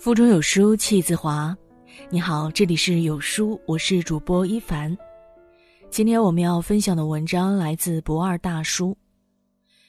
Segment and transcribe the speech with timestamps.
[0.00, 1.54] 腹中有书气自华。
[2.08, 4.96] 你好，这里是有书，我是主播一凡。
[5.90, 8.96] 今天我们要分享的文章来自不二大叔。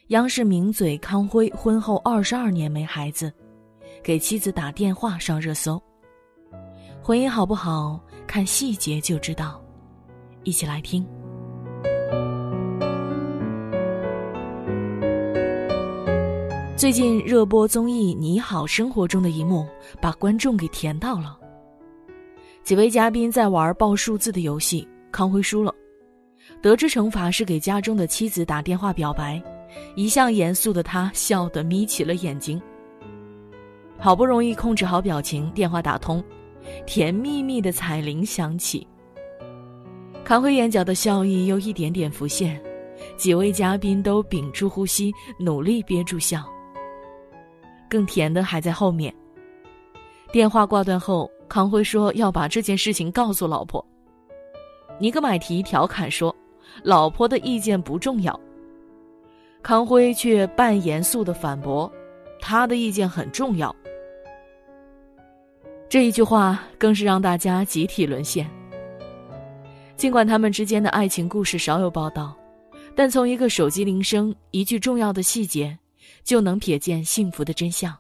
[0.08, 3.32] 央视名嘴康辉婚后二十二年没孩子，
[4.04, 5.82] 给妻子打电话上热搜。
[7.02, 7.98] 婚姻好不好，
[8.28, 9.64] 看细节就知道。
[10.44, 11.08] 一起来听。
[16.82, 19.68] 最近热播综艺《你好生活》中的一幕，
[20.02, 21.38] 把观众给甜到了。
[22.64, 25.72] 几位嘉宾在玩报数字的游戏，康辉输了。
[26.60, 29.40] 得知惩罚是给家中的妻子打电话表白，
[29.96, 32.60] 一向严肃的他笑得眯起了眼睛。
[34.00, 36.24] 好不容易控制好表情，电话打通，
[36.88, 38.88] 甜蜜蜜的彩铃响起。
[40.24, 42.60] 康辉眼角的笑意又一点点浮现，
[43.18, 46.44] 几位嘉宾都屏住呼吸，努力憋住笑。
[47.92, 49.14] 更甜的还在后面。
[50.32, 53.86] 电话挂断后，康辉说要把这件事情告诉老婆。
[54.98, 56.34] 尼格买提调侃说
[56.84, 58.40] ：“老婆的意见不重要。”
[59.62, 61.92] 康辉却半严肃的反驳
[62.40, 63.76] ：“他的意见很重要。”
[65.90, 68.50] 这一句话更是让大家集体沦陷。
[69.98, 72.34] 尽管他们之间的爱情故事少有报道，
[72.96, 75.78] 但从一个手机铃声、一句重要的细节。
[76.24, 77.96] 就能瞥见幸福的真相。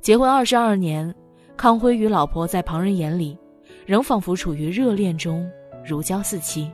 [0.00, 1.14] 结婚二十二年，
[1.56, 3.36] 康辉与老婆在旁人眼里，
[3.84, 5.50] 仍仿佛处于热恋中，
[5.84, 6.70] 如胶似漆。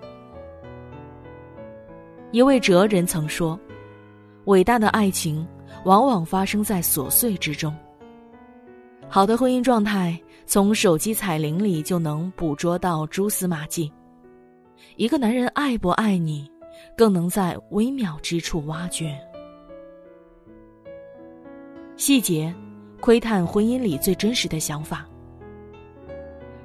[2.31, 3.59] 一位哲人曾说
[4.47, 5.47] ：“伟大的爱情
[5.85, 7.75] 往往发生在琐碎之中。”
[9.09, 13.91] 好的婚姻状态，从手机彩铃里就能捕捉到蛛丝马迹。
[14.97, 16.51] 一个男人爱不爱你，
[16.97, 19.17] 更能在微妙之处挖掘。
[21.97, 22.55] 细节，
[23.01, 25.07] 窥探婚姻里最真实的想法。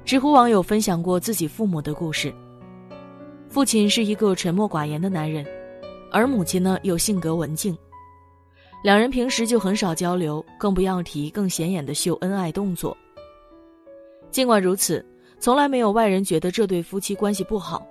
[0.04, 2.32] 知乎网友分享过自己父母的故事。
[3.48, 5.46] 父亲是一个沉默寡言的男人，
[6.10, 7.74] 而母亲呢又性格文静，
[8.84, 12.94] 两人平时就很少交流，更不要提更显眼的秀恩爱动作。
[14.30, 15.02] 尽管如此，
[15.38, 17.86] 从来没有外人觉得这对夫妻关系不好，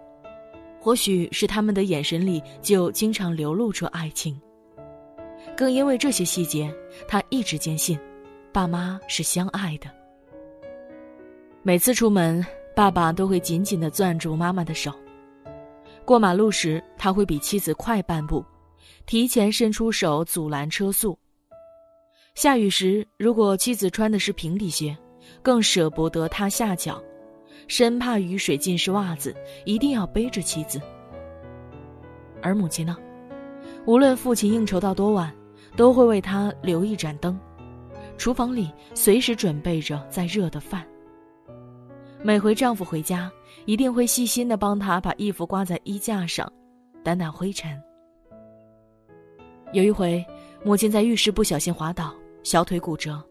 [0.79, 4.39] 或许是他们的眼神里就经常流露出爱情。
[5.61, 6.73] 更因为这些细节，
[7.07, 7.95] 他一直坚信，
[8.51, 9.87] 爸妈是相爱的。
[11.61, 12.43] 每次出门，
[12.75, 14.91] 爸爸都会紧紧地攥住妈妈的手；
[16.03, 18.43] 过马路时，他会比妻子快半步，
[19.05, 21.15] 提前伸出手阻拦车速。
[22.33, 24.97] 下雨时，如果妻子穿的是平底鞋，
[25.43, 26.99] 更舍不得她下脚，
[27.67, 29.31] 生怕雨水浸湿袜子，
[29.65, 30.81] 一定要背着妻子。
[32.41, 32.97] 而母亲呢，
[33.85, 35.31] 无论父亲应酬到多晚。
[35.75, 37.39] 都会为他留一盏灯，
[38.17, 40.85] 厨房里随时准备着再热的饭。
[42.23, 43.31] 每回丈夫回家，
[43.65, 46.51] 一定会细心的帮他把衣服挂在衣架上，
[47.03, 47.81] 掸掸灰尘。
[49.73, 50.23] 有一回，
[50.63, 53.23] 母亲在浴室不小心滑倒，小腿骨折。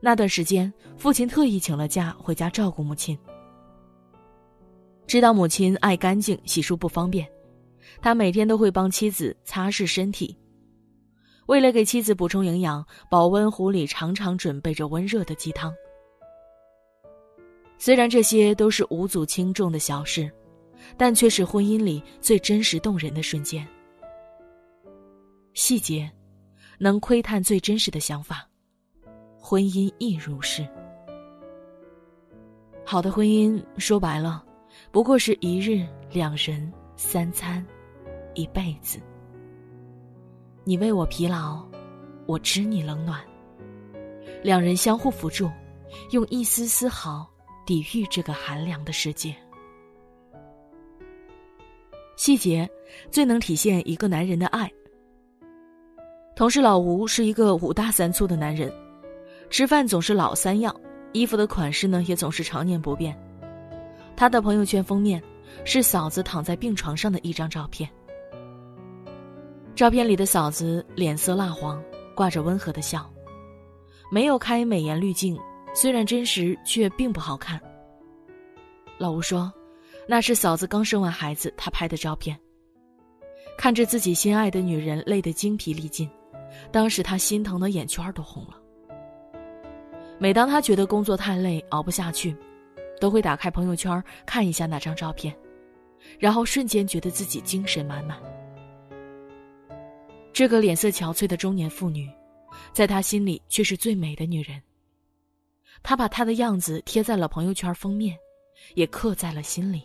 [0.00, 3.18] 那段时间，父亲特意请了假回家照顾母亲。
[5.06, 7.26] 知道母亲爱干净，洗漱不方便，
[8.02, 10.36] 他每天都会帮妻子擦拭身体。
[11.46, 15.74] 为了给妻子补充营养，保温壶里常常准备着温热的鸡汤。
[17.76, 20.30] 虽然这些都是无足轻重的小事，
[20.96, 23.66] 但却是婚姻里最真实动人的瞬间。
[25.52, 26.10] 细节，
[26.78, 28.48] 能窥探最真实的想法。
[29.38, 30.66] 婚姻亦如是。
[32.86, 34.44] 好的婚姻，说白了，
[34.90, 37.64] 不过是一日、两人、三餐，
[38.34, 38.98] 一辈子。
[40.66, 41.62] 你为我疲劳，
[42.24, 43.20] 我知你冷暖。
[44.42, 45.50] 两人相互扶助，
[46.10, 47.30] 用一丝丝毫
[47.66, 49.34] 抵御这个寒凉的世界。
[52.16, 52.66] 细节
[53.10, 54.70] 最能体现一个男人的爱。
[56.34, 58.72] 同事老吴是一个五大三粗的男人，
[59.50, 60.74] 吃饭总是老三样，
[61.12, 63.14] 衣服的款式呢也总是常年不变。
[64.16, 65.22] 他的朋友圈封面
[65.64, 67.86] 是嫂子躺在病床上的一张照片。
[69.74, 71.82] 照片里的嫂子脸色蜡黄，
[72.14, 73.10] 挂着温和的笑，
[74.08, 75.36] 没有开美颜滤镜，
[75.74, 77.60] 虽然真实，却并不好看。
[78.98, 79.52] 老吴说
[80.06, 82.38] ：“那是嫂子刚生完孩子，他拍的照片。
[83.58, 86.08] 看着自己心爱的女人累得精疲力尽，
[86.70, 88.56] 当时他心疼的眼圈都红了。
[90.20, 92.36] 每当他觉得工作太累，熬不下去，
[93.00, 95.36] 都会打开朋友圈看一下那张照片，
[96.16, 98.16] 然后瞬间觉得自己精神满满。”
[100.34, 102.10] 这个脸色憔悴的中年妇女，
[102.72, 104.60] 在他心里却是最美的女人，
[105.80, 108.18] 他把她的样子贴在了朋友圈封面，
[108.74, 109.84] 也刻在了心里。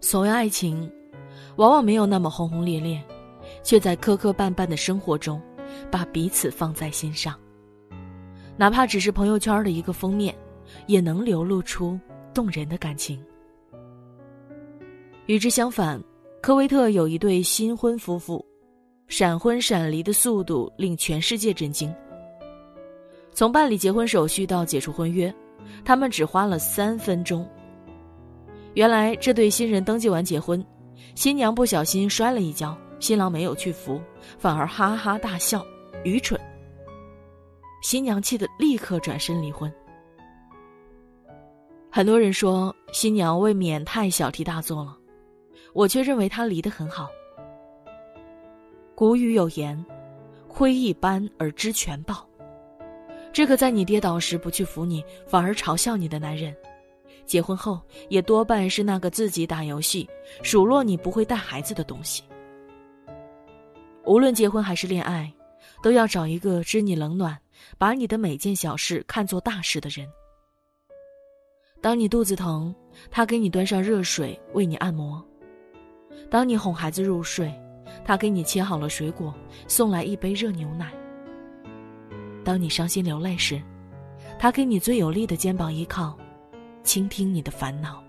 [0.00, 0.92] 所谓爱情，
[1.54, 3.00] 往往没有那么轰轰烈烈，
[3.62, 5.40] 却在磕磕绊绊的生活中，
[5.88, 7.38] 把彼此放在心上。
[8.56, 10.34] 哪怕只是朋友圈的一个封面，
[10.88, 11.96] 也能流露出
[12.34, 13.24] 动人的感情。
[15.26, 16.02] 与之相反，
[16.44, 18.44] 科威特有一对新婚夫妇，
[19.08, 21.90] 闪婚闪离的速度令全世界震惊。
[23.32, 25.34] 从办理结婚手续到解除婚约，
[25.86, 27.48] 他们只花了三分钟。
[28.74, 30.62] 原来这对新人登记完结婚，
[31.14, 33.98] 新娘不小心摔了一跤，新郎没有去扶，
[34.36, 35.64] 反而哈哈大笑，
[36.04, 36.38] 愚蠢。
[37.82, 39.72] 新娘气得立刻转身离婚。
[41.90, 44.98] 很多人说新娘未免太小题大做了。
[45.74, 47.10] 我却认为他离得很好。
[48.94, 49.84] 古语有言
[50.48, 52.26] ：“窥一斑而知全豹。”
[53.34, 56.56] 这个在你跌倒时不去扶你，反而嘲笑你的男人，
[57.26, 60.08] 结婚后也多半是那个自己打游戏、
[60.44, 62.22] 数落你不会带孩子的东西。
[64.04, 65.32] 无论结婚还是恋爱，
[65.82, 67.36] 都要找一个知你冷暖、
[67.76, 70.08] 把你的每件小事看作大事的人。
[71.80, 72.72] 当你肚子疼，
[73.10, 75.20] 他给你端上热水，为你按摩。
[76.30, 77.52] 当你哄孩子入睡，
[78.04, 79.34] 他给你切好了水果，
[79.68, 80.92] 送来一杯热牛奶。
[82.44, 83.62] 当你伤心流泪时，
[84.38, 86.18] 他给你最有力的肩膀依靠，
[86.82, 88.02] 倾听你的烦恼。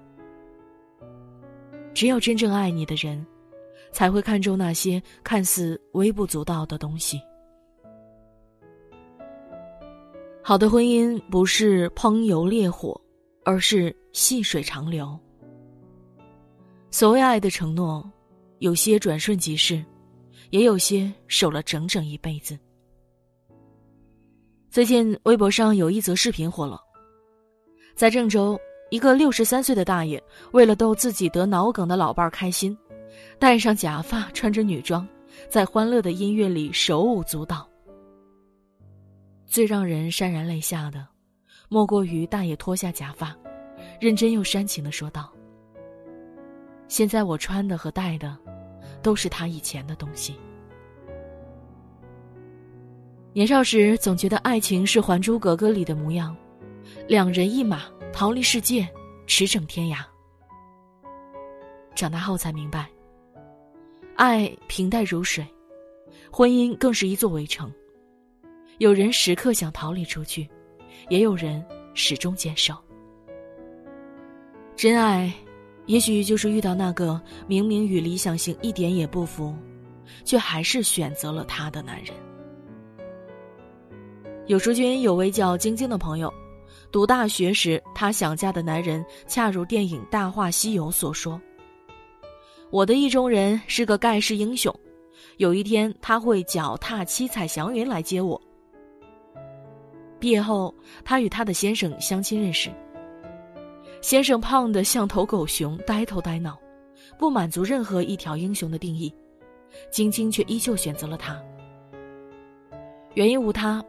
[1.94, 3.26] 只有真正爱你的人，
[3.92, 7.22] 才会看重那些看似微不足道的东西。
[10.42, 13.00] 好的婚姻不是烹油烈火，
[13.46, 15.18] 而是细水长流。
[16.96, 18.10] 所谓爱的承诺，
[18.60, 19.84] 有些转瞬即逝，
[20.52, 22.58] 也有些守了整整一辈子。
[24.70, 26.80] 最近微博上有一则视频火了，
[27.96, 28.58] 在郑州，
[28.92, 32.78] 一个六十三岁的大爷为了逗自己得脑梗的老伴儿开心，
[33.38, 35.06] 戴上假发，穿着女装，
[35.50, 37.70] 在欢乐的音乐里手舞足蹈。
[39.46, 41.06] 最让人潸然泪下的，
[41.68, 43.36] 莫过于大爷脱下假发，
[44.00, 45.30] 认真又煽情的说道。
[46.88, 48.38] 现在我穿的和戴的，
[49.02, 50.36] 都是他以前的东西。
[53.34, 56.36] 年少时总觉得爱情是《还珠格格》里的模样，
[57.08, 57.84] 两人一马
[58.14, 58.88] 逃离世界，
[59.28, 59.98] 驰骋天涯。
[61.96, 62.90] 长大后才明白，
[64.16, 65.46] 爱平淡如水，
[66.32, 67.72] 婚姻更是一座围城。
[68.78, 70.50] 有人时刻想逃离出去，
[71.10, 71.62] 也有人
[71.94, 72.76] 始终坚守。
[74.76, 75.34] 真爱。
[75.86, 79.54] 也许就是遇到那个明明与理想型一点也不符，
[80.24, 82.14] 却还是选择了他的男人。
[84.48, 86.32] 有书君有位叫晶晶的朋友，
[86.92, 91.42] 读大学时，她想嫁的男人恰如电影《大话西游》所说
[92.72, 94.74] ：“我的意中人是个盖世英雄，
[95.38, 98.40] 有一天他会脚踏七彩祥云来接我。”
[100.20, 100.74] 毕业后，
[101.04, 102.72] 她与她的先生相亲认识。
[104.06, 106.56] 先生胖得像头狗熊，呆头呆脑，
[107.18, 109.12] 不满足任何一条英雄的定义。
[109.90, 111.44] 晶晶却依旧选择了他。
[113.16, 113.84] 原因无他，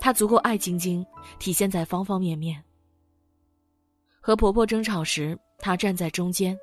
[0.00, 1.04] 他足够爱晶晶，
[1.38, 2.64] 体现在方方面面。
[4.20, 6.58] 和婆婆争吵时，他站在中间，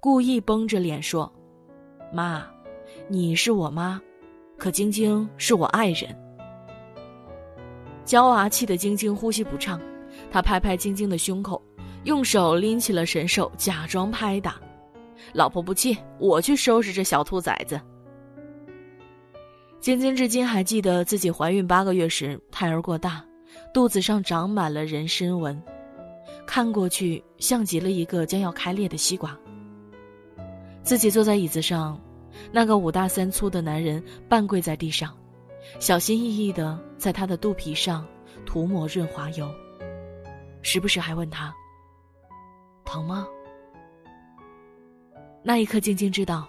[0.00, 1.32] 故意绷着脸说
[2.12, 2.44] ：“妈，
[3.06, 4.02] 你是我妈，
[4.58, 6.12] 可晶晶是我爱人。”
[8.04, 9.80] 娇娃气得晶晶呼吸不畅，
[10.32, 11.62] 他拍拍晶晶的胸口。
[12.04, 14.60] 用手拎起了神兽，假装拍打。
[15.34, 17.80] 老婆不气，我去收拾这小兔崽子。
[19.80, 23.24] 晶晶至今还记得自己怀孕八个月时，胎儿过大，
[23.72, 25.62] 肚子上长满了人参纹，
[26.46, 29.38] 看过去像极了一个将要开裂的西瓜。
[30.82, 32.00] 自己坐在椅子上，
[32.50, 35.14] 那个五大三粗的男人半跪在地上，
[35.78, 38.06] 小心翼翼的在她的肚皮上
[38.46, 39.48] 涂抹润滑油，
[40.62, 41.54] 时不时还问她。
[42.90, 43.28] 疼吗？
[45.44, 46.48] 那一刻，晶晶知道，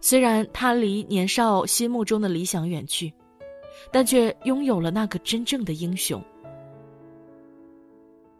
[0.00, 3.12] 虽然他离年少心目中的理想远去，
[3.90, 6.22] 但却拥有了那个真正的英雄。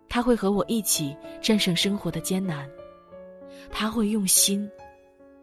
[0.08, 2.70] 他会和我一起战胜生活的艰难，
[3.68, 4.70] 他会用心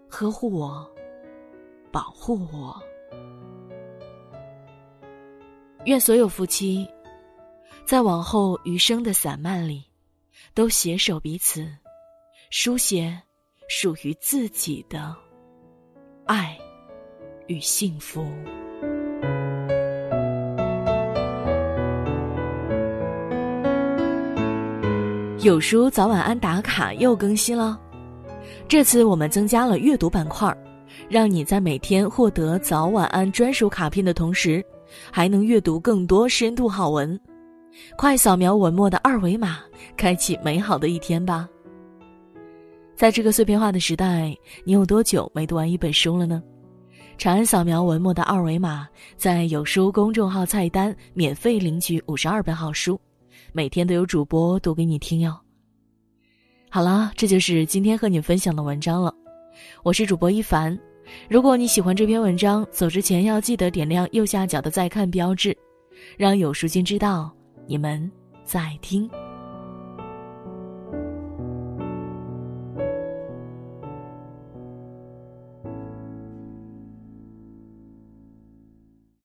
[0.07, 0.89] 呵护我，
[1.91, 2.81] 保护我。
[5.83, 6.87] 愿所有夫妻，
[7.83, 9.83] 在往后余生的散漫里。
[10.53, 11.67] 都携手彼此
[12.49, 13.17] 书写
[13.67, 15.15] 属于自己的
[16.25, 16.57] 爱
[17.47, 18.25] 与幸福。
[25.45, 27.79] 有书早晚安打卡又更新了
[28.67, 30.51] 这次我们增加了阅读板块
[31.07, 34.65] 让你在每天获得早晚安专属卡片的同时
[35.11, 37.19] 还能阅读更多深度好文。
[37.95, 39.59] 快扫描文末的二维码，
[39.97, 41.47] 开启美好的一天吧。
[42.95, 46.41] 在这个碎片化的时代，你有多久没读完一本书了呢？
[47.17, 52.99] 长按扫描文末的二维码，在有书公众号菜单免费领取五十二本好书，
[53.53, 55.37] 每天都有主播读给你听哟。
[56.69, 59.13] 好了，这就是今天和你分享的文章了。
[59.83, 60.77] 我是主播一凡，
[61.29, 65.57] 如果你喜欢这篇文章，走之前要记得点亮右下角的再看标志，
[66.17, 67.33] 让有书君知道
[67.67, 68.11] 你们
[68.43, 69.09] 在听。